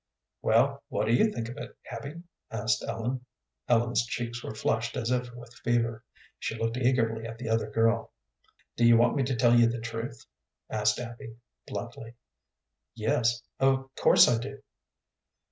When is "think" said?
1.31-1.47